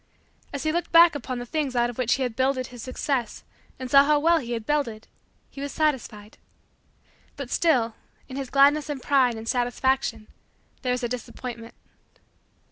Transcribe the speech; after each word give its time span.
As 0.51 0.63
he 0.63 0.71
looked 0.71 0.91
back 0.91 1.13
upon 1.13 1.37
the 1.37 1.45
things 1.45 1.75
out 1.75 1.91
of 1.91 1.99
which 1.99 2.15
he 2.15 2.23
had 2.23 2.35
builded 2.35 2.65
his 2.73 2.81
Success 2.81 3.43
and 3.77 3.87
saw 3.91 4.03
how 4.03 4.17
well 4.17 4.39
he 4.39 4.53
had 4.53 4.65
builded, 4.65 5.07
he 5.51 5.61
was 5.61 5.71
satisfied. 5.71 6.39
But 7.35 7.51
still 7.51 7.93
in 8.27 8.35
his 8.35 8.49
gladness 8.49 8.89
and 8.89 8.99
pride 8.99 9.35
and 9.35 9.47
satisfaction 9.47 10.27
there 10.81 10.91
was 10.91 11.03
a 11.03 11.07
disappointment. 11.07 11.75